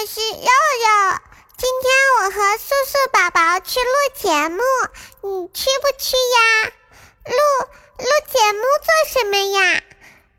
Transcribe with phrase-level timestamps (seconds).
[0.00, 1.18] 我是肉肉。
[1.58, 4.62] 今天我和素素宝宝去录节目，
[5.20, 6.72] 你去不去呀？
[7.26, 7.36] 录
[7.98, 9.82] 录节目做什么呀？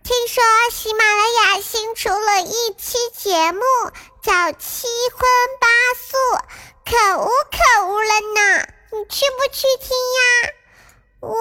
[0.04, 3.62] 听说喜马拉雅新出了一期节目，
[4.24, 5.30] 叫《七荤
[5.60, 6.18] 八素》，
[6.84, 8.68] 可恶可恶了呢。
[8.94, 10.54] 你去不去听呀？
[11.20, 11.38] 我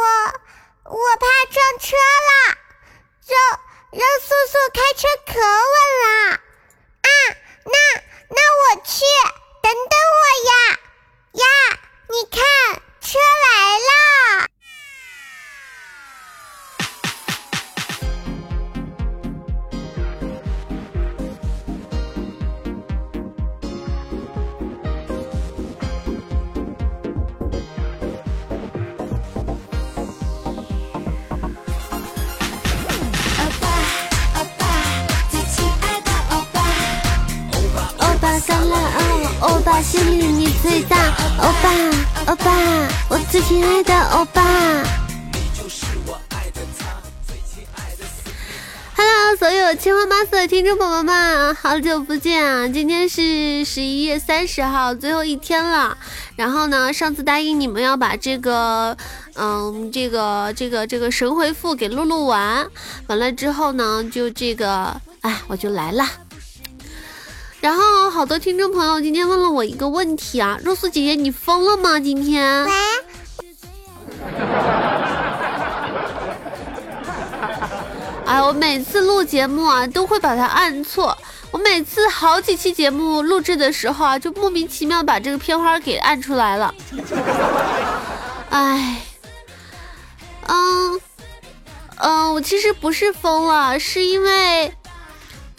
[0.84, 2.58] 我怕撞车了，
[3.26, 3.34] 肉。
[3.92, 7.10] 肉素素开车可稳了啊！
[7.64, 9.04] 那那我去，
[9.60, 10.52] 等等我呀
[11.32, 11.44] 呀！
[12.08, 12.40] 你看，
[13.00, 13.90] 车来了。
[40.70, 40.96] 最大。
[41.40, 41.68] 欧巴，
[42.26, 44.40] 欧巴，我最亲爱的欧巴。
[48.94, 52.68] Hello，所有千花八色的听众宝宝们，好久不见啊！
[52.68, 55.98] 今天是十一月三十号，最后一天了。
[56.36, 58.96] 然后呢，上次答应你们要把这个，
[59.34, 62.64] 嗯，这个这个这个神回复给录录完，
[63.08, 66.06] 完了之后呢，就这个，哎，我就来了。
[67.60, 72.00] 然后好多听众朋友今天问了我一个问题啊，肉丝姐姐你疯了吗？
[72.00, 72.64] 今天？
[72.64, 72.72] 喂。
[78.24, 81.14] 哎，我每次录节目啊都会把它按错，
[81.50, 86.74] 我每次好几期节目录制的时候啊，就莫名其妙把这个片花给按出来了。
[88.48, 89.02] 哎，
[90.46, 90.98] 嗯
[91.98, 94.72] 嗯，我其实不是疯了，是因为。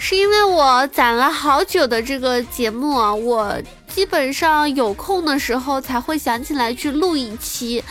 [0.04, 3.56] 是因为我攒了好久的这个节目啊，我
[3.88, 7.84] 基本上有空的时候才会想起来去录一期，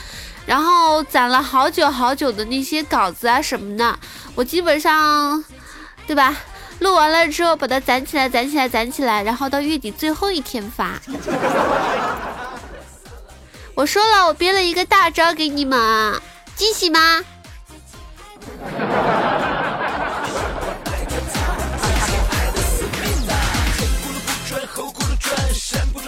[0.44, 3.96] 然后攒了好久好久的那些稿子啊什么的，
[4.35, 5.45] 我基本上，
[6.05, 6.36] 对吧？
[6.80, 11.01] 录完了之后把它攒起来，攒起来，攒起来，然后到月底最后一天发。
[13.77, 16.20] 我说了，我编了一个大招给你们，
[16.56, 17.24] 惊喜吗？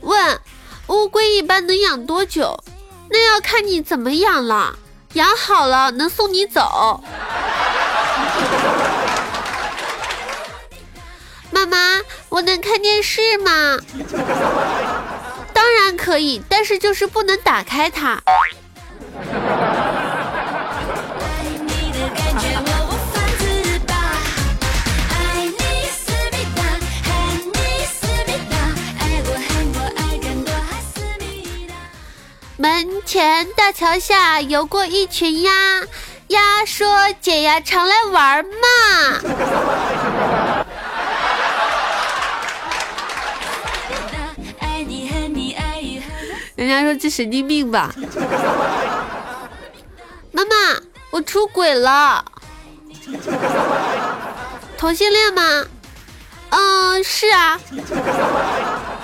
[0.00, 0.40] 问
[0.88, 2.62] 乌龟一般能养多久？
[3.10, 4.78] 那要看你怎么养了。
[5.14, 7.02] 养好了能送你走。
[11.50, 11.76] 妈妈，
[12.28, 13.78] 我能看电视吗？
[15.52, 18.22] 当然可以，但是就是不能打开它。
[32.60, 35.52] 门前大桥下游过一群鸭，
[36.26, 38.50] 鸭说：“姐呀，常来玩嘛。”
[46.56, 47.94] 人家说这神经病吧？
[50.32, 50.50] 妈妈，
[51.10, 52.24] 我出轨了，
[54.76, 55.64] 同性恋吗？
[56.50, 57.60] 嗯，是啊。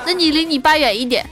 [0.05, 1.25] 那你离你爸远一点。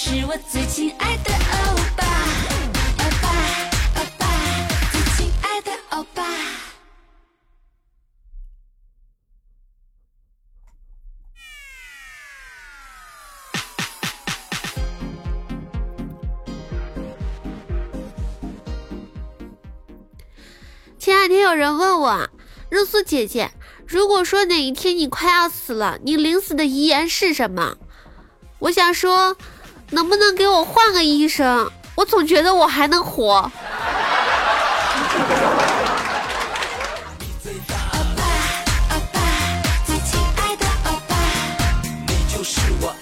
[0.00, 2.04] 是我最亲爱的欧巴，
[2.98, 3.28] 欧巴，
[3.96, 4.26] 欧巴，
[4.92, 6.24] 最亲爱的欧巴。
[20.96, 22.30] 前两天有人问我，
[22.70, 23.50] 肉素姐姐，
[23.84, 27.76] 如果说哪一天你快要死了，你临死的遗言是什么？
[28.60, 29.36] 我想说。
[29.90, 31.70] 能不能给我换个医生？
[31.94, 33.50] 我总觉得我还能活。
[39.86, 41.16] 最亲爱的欧巴，
[42.06, 42.94] 你就是我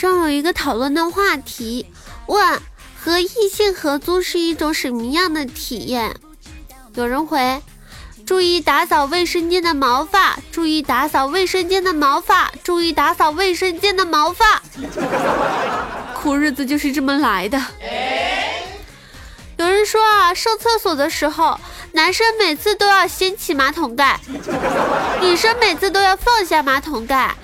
[0.00, 1.84] 上有一个讨论的话题，
[2.24, 2.58] 问
[2.98, 6.16] 和异性合租是一种什么样的体验？
[6.94, 7.60] 有人回。
[8.24, 14.62] 注意打扫卫生间的毛发，注意打扫卫生间的毛发，注意打扫卫生间的毛发。
[16.16, 17.62] 苦日子就是这么来的。
[19.58, 21.60] 有人说啊，上厕所的时候，
[21.92, 24.18] 男生每次都要掀起马桶盖，
[25.20, 27.34] 女生每次都要放下马桶盖。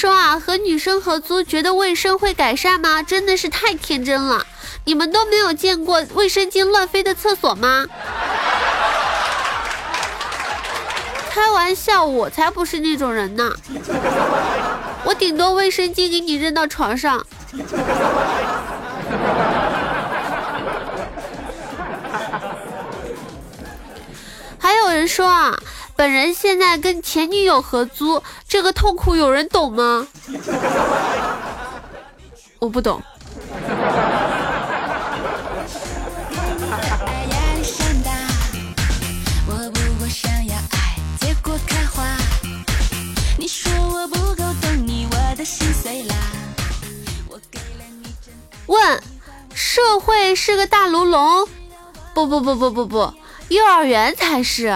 [0.00, 3.02] 说啊，和女生合租觉得卫生会改善吗？
[3.02, 4.46] 真的是太天真了！
[4.86, 7.84] 你们都没有见过卫生巾乱飞的厕所吗？
[11.28, 13.52] 开玩笑，我才不是那种人呢！
[15.04, 17.26] 我顶多卫生巾给你扔到床上。
[24.58, 25.54] 还有人说啊。
[26.00, 30.08] 本人现在跟前女友合租，这个痛苦有人懂吗？
[32.58, 33.02] 我不懂。
[48.64, 49.02] 问：
[49.52, 51.46] 社会是个大炉笼？
[52.14, 53.14] 不不不不不不，
[53.50, 54.72] 幼儿园才是。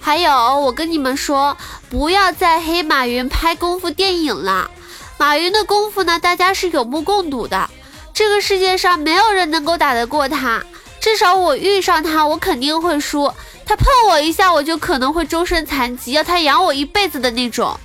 [0.00, 1.54] 还有，我跟你们说，
[1.90, 4.70] 不要再黑马云拍功夫电影了。
[5.18, 7.68] 马云的功夫呢，大家是有目共睹的。
[8.14, 10.62] 这个世界上没有人能够打得过他，
[11.00, 13.32] 至少我遇上他，我肯定会输。
[13.64, 17.78] 他碰我一下，我就可能会终身残疾，要他养我一辈子的那种。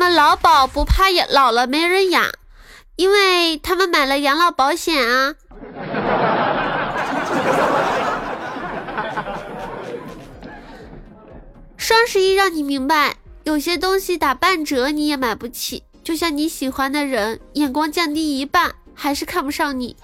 [0.00, 2.32] 那老保不怕养老了没人养？
[2.96, 5.34] 因为他们买了养老保险啊！
[11.76, 19.96] 双十一让你明白，有些东西打半折你也买不起，就像你喜欢的人，眼光降低一半，还是看不上你。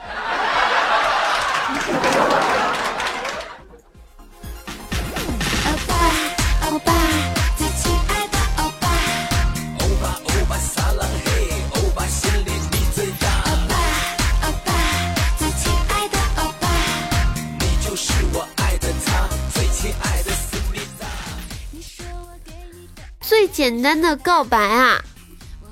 [23.69, 25.03] 简单的告白啊，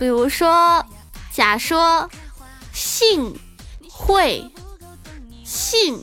[0.00, 0.84] 比如说，
[1.30, 2.10] 甲说
[2.72, 3.38] 性
[3.88, 4.50] 会
[5.44, 6.02] 性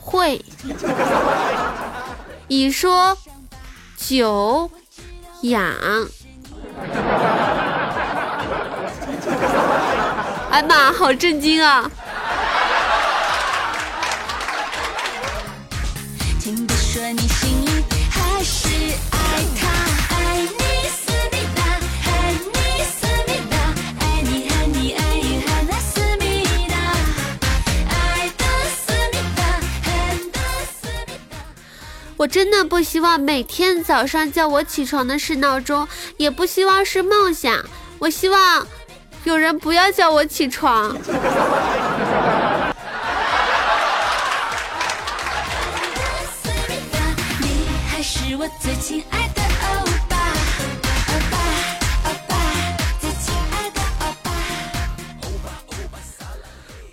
[0.00, 0.42] 会，
[2.48, 3.18] 乙说
[3.98, 4.70] 久
[5.42, 5.62] 痒，
[10.50, 11.90] 哎妈，好震惊啊。
[16.40, 18.68] 听说你心里还是
[19.10, 19.73] 爱他！
[32.24, 37.62] 我真的不希望每天早上叫我起床的是闹钟，也不希望是梦想。
[37.98, 38.66] 我希望
[39.24, 40.96] 有人不要叫我起床。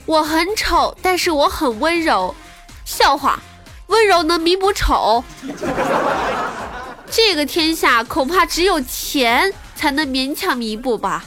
[0.06, 2.36] 我很丑，但是我很温柔。
[2.84, 3.42] 笑话。
[3.92, 5.22] 温柔能弥补丑。
[7.12, 11.26] 这个天下恐怕只有钱才能勉强弥补吧。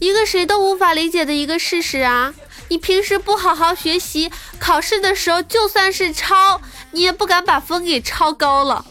[0.00, 2.34] 一个谁都无法理解的一个事实啊！
[2.68, 6.60] 你平时不好好学习，考试的时候就算是抄，
[6.90, 8.84] 你也不敢把分给抄高了。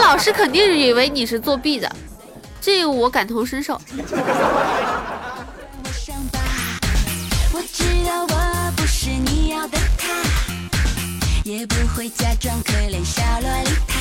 [0.00, 1.90] 老师肯定以为你是作弊的。
[2.60, 3.80] 这我感同身受。
[11.42, 13.98] 也不会假装可怜小洛丽塔，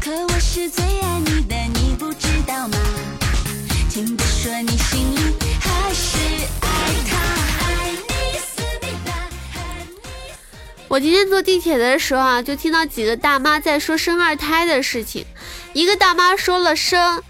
[0.00, 2.76] 可我是最爱你的，你不知道吗？
[3.88, 5.47] 听不说你心里
[10.88, 15.26] 我今天坐地铁的时候啊，就听到几个大妈在说生二胎的事情。
[15.74, 17.22] 一个大妈说了生，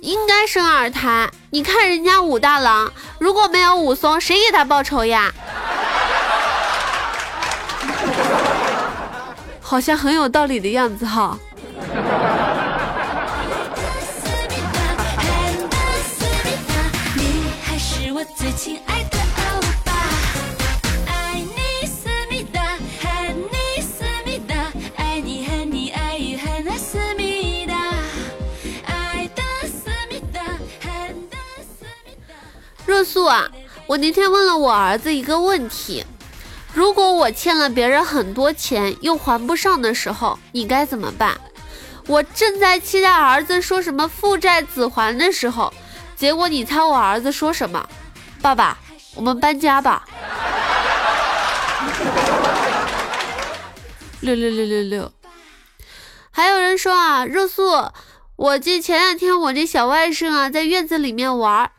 [0.00, 1.30] 应该生二胎。
[1.50, 5.32] 你看人家武大郎，如果没有武松，谁给他报仇呀？
[9.62, 11.38] 好像很有道理的样子哈。
[33.24, 33.48] 啊，
[33.86, 36.04] 我那天问了我儿子一个问题。
[36.72, 41.40] 如果我欠了别人很多钱又还不上的时候，你该怎么办？
[42.06, 45.72] 我正在期待儿子说什么父债子还的时候，
[46.16, 47.88] 结果你猜我儿子说什么？
[48.42, 48.76] 爸爸，
[49.14, 50.04] 我们搬家吧。
[54.20, 55.12] 六六六六六。
[56.30, 57.90] 还有人说啊，热素，
[58.36, 61.70] 我这前两天我这小外甥啊在院子里面玩。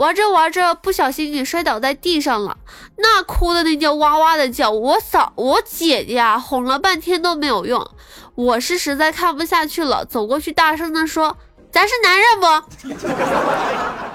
[0.00, 2.56] 玩着玩着，不小心给摔倒在地上了，
[2.96, 4.70] 那哭的那叫哇哇的叫。
[4.70, 7.86] 我嫂，我姐姐啊，哄了半天都没有用。
[8.34, 11.36] 我是实在看不下去了，走过去大声的说
[11.70, 12.96] ：“咱是男人不？”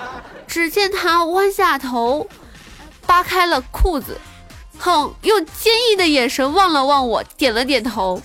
[0.50, 2.28] 只见他弯下头，
[3.06, 4.20] 扒开了裤子，
[4.80, 8.20] 哼，用坚毅的眼神望了望我，点了点头，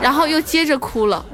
[0.00, 1.26] 然后又接着哭了。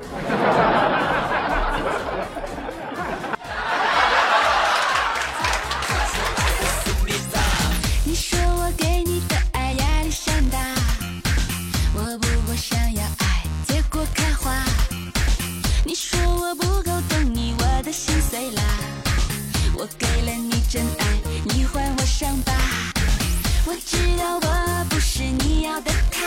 [23.76, 26.21] 知道我不是你要的他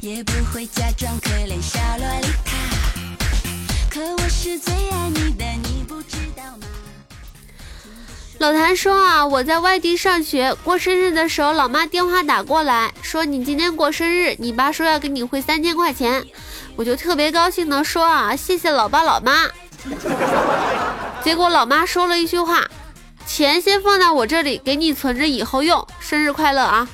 [0.00, 2.56] 也不会假装可怜小洛丽塔，
[3.90, 6.66] 可我是最爱你的，你不知道吗？
[8.38, 16.24] 老谭说啊，我在外地上学，过生日的时候，老妈电话打过来，说你今天过生日，你爸说要给你汇三千块钱，
[16.76, 19.48] 我就特别高兴的说啊，谢谢老爸老妈。
[21.22, 22.68] 结果老妈说了一句话，
[23.28, 26.88] 钱先放在我这里，给你存着以后用，生日快乐啊！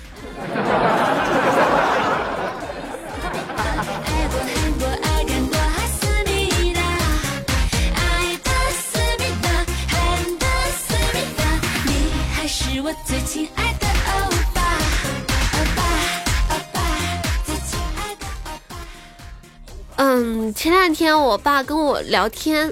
[19.97, 22.71] 嗯，前两天我爸跟我聊天，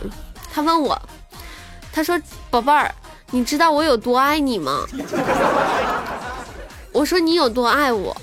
[0.52, 1.00] 他问我，
[1.92, 2.92] 他说：“宝贝儿，
[3.32, 4.86] 你知道我有多爱你吗？”
[6.92, 8.16] 我说：“你有多爱我？”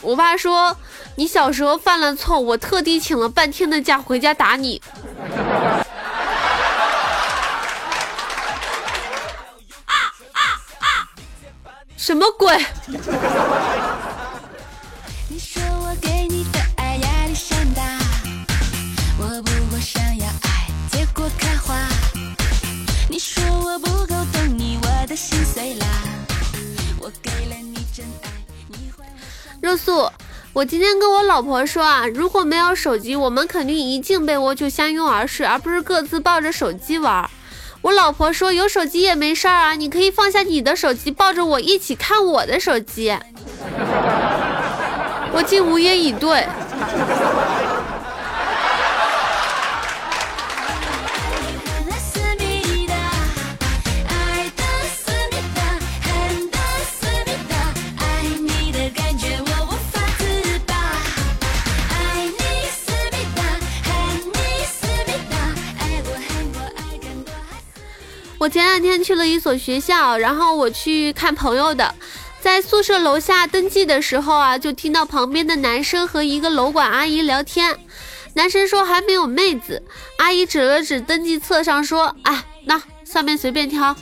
[0.00, 0.74] 我爸说
[1.16, 4.80] ：“你小时候犯了错，我特地请了半天的假回家打你。”
[9.84, 9.92] 啊
[10.32, 10.40] 啊
[10.78, 11.10] 啊
[11.96, 12.56] 什么鬼？
[12.88, 12.98] 热
[23.18, 23.78] 素，我
[30.68, 37.28] 今天跟我老婆说啊，如果没有手机，我们肯定一进被窝就相拥而睡，而不是各自抱着手机玩。
[37.80, 43.16] 我老婆说有手机也没事儿啊，你可以放下你的手机，抱着我一起看我的手机。
[45.34, 46.46] 我竟无言以对。
[68.42, 71.94] 我前两天去了一所学校，然后我去看朋友的，
[72.40, 77.78] 在宿舍楼下登记的时候啊，就听到旁边的男生和一个楼管阿姨聊天。
[78.34, 79.80] 男生说还没有妹子，
[80.16, 83.94] 阿姨指了指登记册上说，哎，那上面随便挑。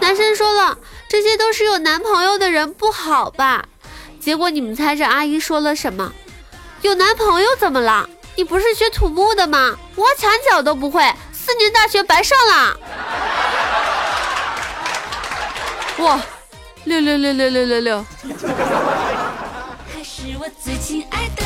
[0.00, 3.66] 男生说了，这些都是有男朋友的人，不好吧？
[4.18, 6.10] 结果你们猜这阿姨说了什么？
[6.80, 8.08] 有男朋友怎么了？
[8.36, 9.76] 你不是学土木的吗？
[9.96, 11.04] 挖墙脚都不会，
[11.44, 12.78] 四年大学白上了。
[15.98, 16.20] 哇，
[16.84, 18.06] 六六六六六六六。
[18.22, 21.44] 可是我最亲爱的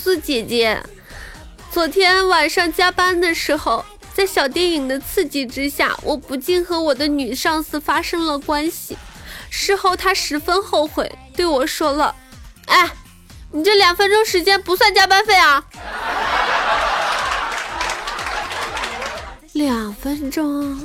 [0.00, 0.82] 素姐姐，
[1.70, 8.96] 昨天晚上加班的时候，在小电影的刺激之下，我不禁和我的女上司发生了关系。
[9.50, 12.14] 事后她十分后悔，对我说了
[12.66, 12.90] ：“哎，
[13.52, 15.64] 你这两分钟时间不算加班费啊。”
[19.52, 20.78] 两分钟。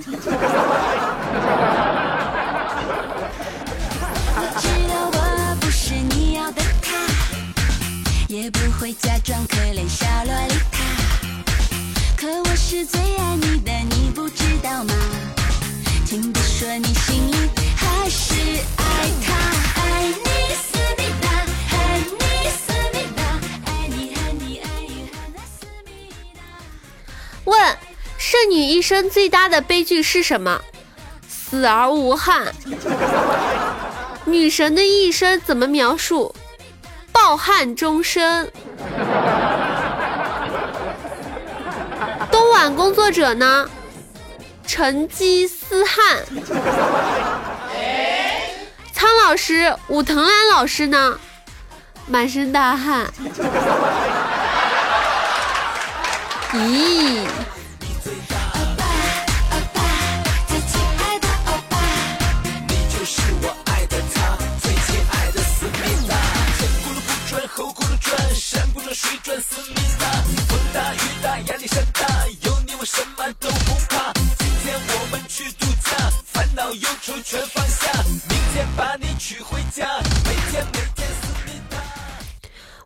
[8.34, 10.82] 也不会假装可怜小洛丽塔，
[12.18, 14.94] 可我是最爱你的，你不知道吗？
[16.08, 17.36] 听别说你心里
[17.76, 18.34] 还是
[18.78, 18.84] 爱
[19.24, 19.36] 他，
[19.84, 20.16] 爱你
[20.56, 21.30] 思密达，
[21.78, 23.22] 爱你思密达，
[23.68, 26.42] 爱你爱你爱你爱那思密达。
[27.44, 27.78] 问：
[28.18, 30.60] 剩女一生最大的悲剧是什么？
[31.30, 32.52] 死而无憾。
[34.26, 36.34] 女神的一生怎么描述？
[37.14, 38.52] 抱憾终身，
[42.30, 43.70] 东莞工作者呢？
[44.68, 46.26] 成吉思汗。
[48.92, 51.18] 苍老师、武藤兰老师呢？
[52.08, 53.08] 满身大汗。
[56.52, 57.26] 咦？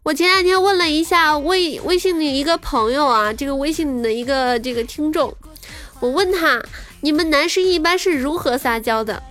[0.07, 5.35] 我前两天问了一下微微信里一个朋友啊，这个微信里的一个这个听众，
[5.99, 6.63] 我问他，
[7.01, 9.21] 你们男生一般是如何撒娇的？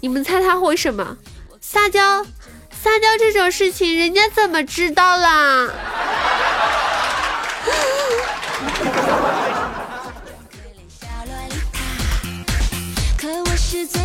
[0.00, 1.16] 你们猜他会什么？
[1.62, 2.22] 撒娇？
[2.70, 5.70] 撒娇这种事情，人家怎么知道啦？
[13.16, 14.02] 可我是最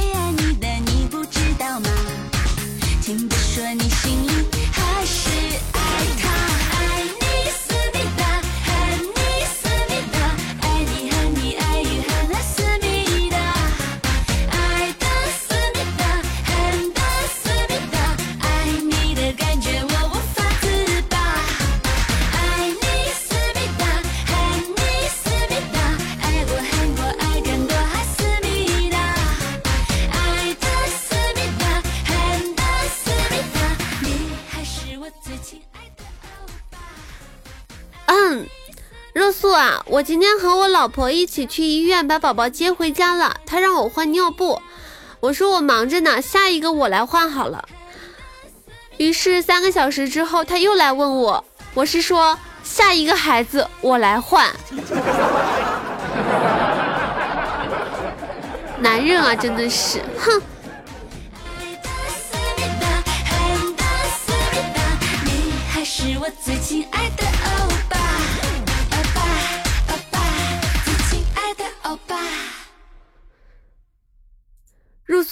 [39.93, 44.59] 我今天和我老婆一起去医院把宝宝接回家了，她让我换尿布，
[45.19, 47.63] 我说我忙着呢，下一个我来换好了。
[48.97, 54.51] 于是三个小时之后，她又来问我，我是说下一个孩子我来换。
[58.81, 60.41] 男人啊，真的是，哼。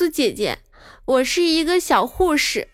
[0.01, 0.57] 苏姐姐，
[1.05, 2.69] 我是一个小护士。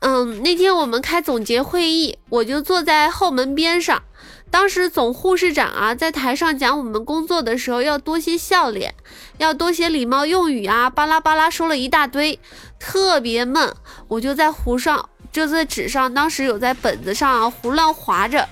[0.00, 4.02] 嗯，那天我们开总结会议，我就坐在后门边上。
[4.50, 8.94] 当时总护士长啊，在台上讲我们工作的时候要多些笑脸，
[9.38, 12.38] 要多些礼貌用语啊，巴拉巴拉说了一大堆，
[12.78, 13.74] 特别闷。
[14.08, 18.46] 我就在胡上，就在纸上，当时有在本子上胡乱划着。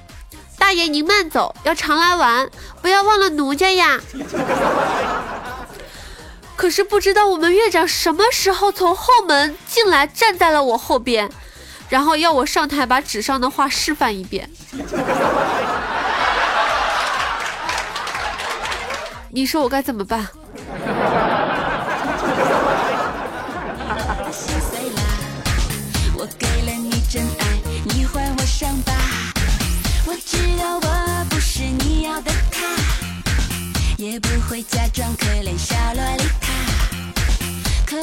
[0.58, 4.00] 大爷您慢走，要常来玩，不要忘了奴家呀。
[6.60, 11.30] 可是不知道我们院长什么时候从后门进来，站在了我后边，
[11.88, 14.50] 然后要我上台把纸上的话示范一遍。
[19.30, 20.28] 你说我该怎么办？
[33.96, 36.24] 也不会假装可怜小萝莉，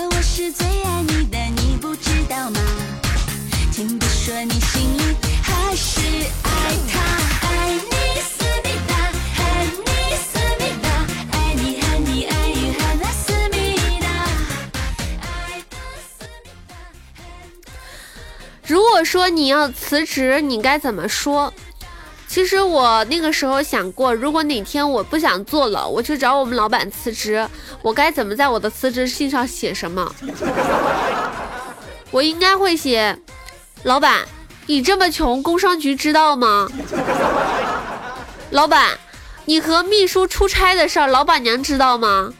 [0.05, 2.59] 我是最爱你的，你不知道吗？
[3.71, 6.01] 请别说你心里还是
[6.43, 6.49] 爱
[6.91, 6.99] 他，
[7.47, 7.79] 爱你
[8.21, 8.95] 思密达，
[9.37, 10.85] 爱你思密达，
[11.31, 14.07] 爱你爱你爱你爱那思密达，
[15.21, 15.75] 爱的
[16.07, 16.75] 思密达。
[18.65, 21.53] 如果说你要辞职，你该怎么说？
[22.37, 27.43] 其实我那个时候想过，如果哪天我不想做了，我去找我们老板辞职，
[27.81, 30.13] 我该怎么在我的辞职信上写什么？
[32.11, 33.17] 我应该会写：
[33.81, 34.19] 老板，
[34.67, 36.69] 你这么穷，工商局知道吗？
[38.51, 38.99] 老板，
[39.45, 42.31] 你和秘书出差的事儿，老板娘知道吗？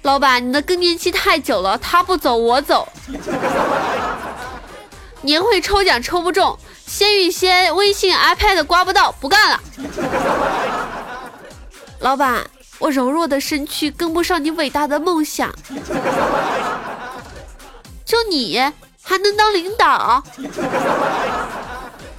[0.00, 2.88] 老板，你的更年期太久了，他不走我走。
[5.20, 6.58] 年会抽奖抽不中。
[6.90, 9.60] 鲜芋仙微信 iPad 刮不到，不干了。
[12.00, 12.44] 老板，
[12.80, 15.54] 我柔弱的身躯跟不上你伟大的梦想。
[18.04, 18.58] 就你
[19.00, 20.24] 还能当领导？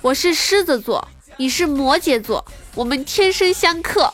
[0.01, 1.05] 我是狮子座，
[1.35, 4.11] 你是摩羯座，我们天生相克。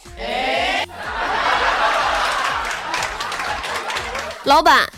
[4.46, 4.92] 老板，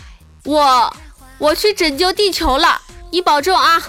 [0.44, 0.96] 我
[1.36, 3.82] 我去拯救地球了，你保重啊。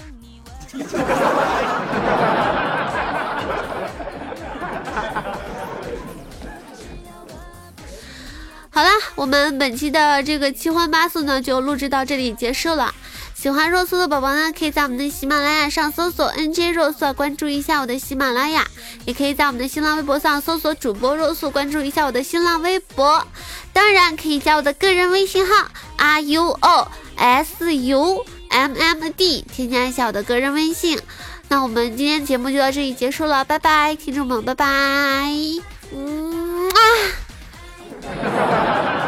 [8.73, 12.93] 好啦，我们本期的这个七荤八素呢，就录制到这里结束了。
[13.36, 18.63] 喜欢若素的宝宝呢，可以在我们的喜马拉雅上搜索 “nj 若素”，关注一下我的喜马拉雅；
[19.03, 23.27] 也可以在我们的新浪微博上搜索主播若素，关注一下我的新浪微博。
[23.73, 30.99] 当然，可以加我的个人微信号 r u o s u mmd 添加一下我的个人微信。
[31.47, 34.65] 那我们今天节目就到这里结束了拜拜听众们拜拜。
[35.93, 36.69] 嗯
[38.13, 39.07] 啊。